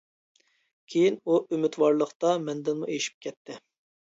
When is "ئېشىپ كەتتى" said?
2.97-3.61